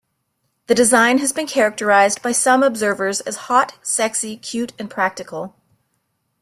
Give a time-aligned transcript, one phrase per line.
[0.65, 5.55] The design has been characterized by some observers as hot, sexy, cute and practical.